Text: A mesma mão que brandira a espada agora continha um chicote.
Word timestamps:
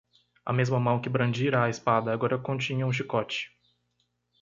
A 0.45 0.51
mesma 0.51 0.79
mão 0.79 0.99
que 0.99 1.07
brandira 1.07 1.61
a 1.63 1.69
espada 1.69 2.11
agora 2.11 2.39
continha 2.39 2.87
um 2.87 2.91
chicote. 2.91 3.51